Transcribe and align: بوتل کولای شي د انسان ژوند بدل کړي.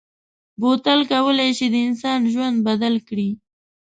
بوتل 0.59 0.99
کولای 1.11 1.51
شي 1.57 1.67
د 1.71 1.75
انسان 1.87 2.19
ژوند 2.33 2.57
بدل 2.67 2.95
کړي. 3.07 3.29